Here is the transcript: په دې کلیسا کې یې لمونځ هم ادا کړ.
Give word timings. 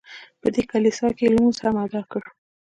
په 0.41 0.47
دې 0.55 0.63
کلیسا 0.71 1.07
کې 1.17 1.23
یې 1.25 1.31
لمونځ 1.33 1.57
هم 1.63 1.75
ادا 1.85 2.01
کړ. 2.11 2.23